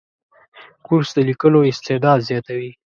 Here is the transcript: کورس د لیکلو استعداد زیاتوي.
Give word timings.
کورس 0.85 1.09
د 1.15 1.17
لیکلو 1.29 1.59
استعداد 1.71 2.19
زیاتوي. 2.29 2.71